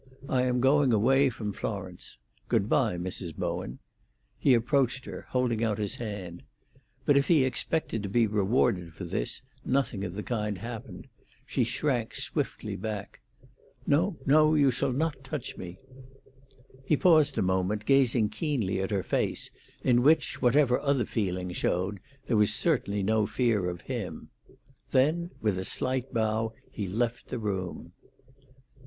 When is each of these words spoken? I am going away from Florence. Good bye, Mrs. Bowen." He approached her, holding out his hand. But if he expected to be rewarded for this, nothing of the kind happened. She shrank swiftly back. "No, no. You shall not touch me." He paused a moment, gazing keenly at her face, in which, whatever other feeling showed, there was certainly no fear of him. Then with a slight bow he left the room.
I 0.27 0.41
am 0.45 0.61
going 0.61 0.91
away 0.91 1.29
from 1.29 1.53
Florence. 1.53 2.17
Good 2.47 2.67
bye, 2.67 2.97
Mrs. 2.97 3.35
Bowen." 3.35 3.77
He 4.39 4.55
approached 4.55 5.05
her, 5.05 5.27
holding 5.29 5.63
out 5.63 5.77
his 5.77 5.97
hand. 5.97 6.41
But 7.05 7.17
if 7.17 7.27
he 7.27 7.43
expected 7.43 8.01
to 8.01 8.09
be 8.09 8.25
rewarded 8.25 8.95
for 8.95 9.05
this, 9.05 9.43
nothing 9.63 10.03
of 10.03 10.15
the 10.15 10.23
kind 10.23 10.57
happened. 10.57 11.07
She 11.45 11.63
shrank 11.63 12.15
swiftly 12.15 12.75
back. 12.75 13.21
"No, 13.85 14.17
no. 14.25 14.55
You 14.55 14.71
shall 14.71 14.91
not 14.91 15.23
touch 15.23 15.55
me." 15.55 15.77
He 16.87 16.97
paused 16.97 17.37
a 17.37 17.43
moment, 17.43 17.85
gazing 17.85 18.29
keenly 18.29 18.81
at 18.81 18.89
her 18.89 19.03
face, 19.03 19.51
in 19.83 20.01
which, 20.01 20.41
whatever 20.41 20.79
other 20.79 21.05
feeling 21.05 21.51
showed, 21.51 21.99
there 22.25 22.37
was 22.37 22.51
certainly 22.51 23.03
no 23.03 23.27
fear 23.27 23.69
of 23.69 23.81
him. 23.81 24.29
Then 24.89 25.29
with 25.41 25.59
a 25.59 25.63
slight 25.63 26.11
bow 26.11 26.53
he 26.71 26.87
left 26.87 27.27
the 27.27 27.37
room. 27.37 27.91